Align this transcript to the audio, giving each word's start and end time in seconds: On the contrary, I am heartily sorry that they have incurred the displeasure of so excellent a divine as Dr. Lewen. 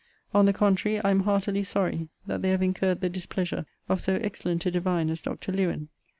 On 0.33 0.45
the 0.45 0.51
contrary, 0.51 0.99
I 0.99 1.11
am 1.11 1.19
heartily 1.25 1.61
sorry 1.61 2.09
that 2.25 2.41
they 2.41 2.49
have 2.49 2.63
incurred 2.63 3.01
the 3.01 3.07
displeasure 3.09 3.67
of 3.87 4.01
so 4.01 4.15
excellent 4.15 4.65
a 4.65 4.71
divine 4.71 5.11
as 5.11 5.21
Dr. 5.21 5.51
Lewen. 5.51 5.89